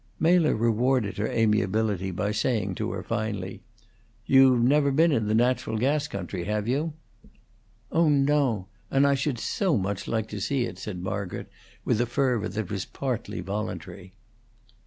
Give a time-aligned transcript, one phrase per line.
[0.19, 3.61] Mela rewarded her amiability by saying to her, finally,
[4.25, 6.93] "You've never been in the natural gas country, have you?"
[7.91, 8.65] "Oh no!
[8.89, 11.51] And I should so much like to see it!" said Margaret,
[11.85, 14.15] with a fervor that was partly voluntary.